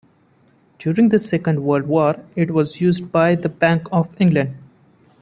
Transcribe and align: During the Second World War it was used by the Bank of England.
During 0.79 1.09
the 1.09 1.19
Second 1.19 1.63
World 1.63 1.85
War 1.85 2.23
it 2.35 2.49
was 2.49 2.81
used 2.81 3.11
by 3.11 3.35
the 3.35 3.49
Bank 3.49 3.83
of 3.91 4.15
England. 4.19 4.55